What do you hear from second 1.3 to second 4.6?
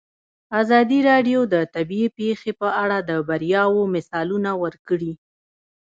د طبیعي پېښې په اړه د بریاوو مثالونه